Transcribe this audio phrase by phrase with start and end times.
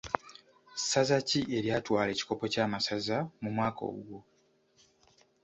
[0.79, 4.19] Ssaza ki eryatwala ekikopo kya masaza mu mwaka ogwo?